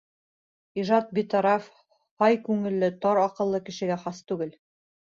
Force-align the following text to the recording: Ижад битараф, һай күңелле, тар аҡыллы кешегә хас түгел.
Ижад 0.83 1.11
битараф, 1.17 1.69
һай 2.23 2.41
күңелле, 2.49 2.93
тар 3.07 3.23
аҡыллы 3.29 3.65
кешегә 3.71 4.03
хас 4.09 4.27
түгел. 4.33 4.61